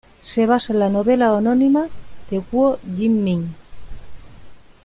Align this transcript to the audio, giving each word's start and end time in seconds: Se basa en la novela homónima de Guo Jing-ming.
Se 0.23 0.47
basa 0.47 0.73
en 0.73 0.79
la 0.79 0.89
novela 0.89 1.31
homónima 1.31 1.85
de 2.31 2.39
Guo 2.39 2.79
Jing-ming. 2.95 3.49